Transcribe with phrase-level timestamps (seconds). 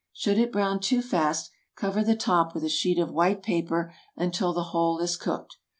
[0.13, 4.51] Should it brown too fast, cover the top with a sheet of white paper until
[4.51, 5.57] the whole is cooked.